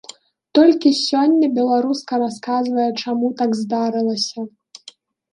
[0.59, 4.47] Толькі сёння беларуска расказвае, чаму так здарылася.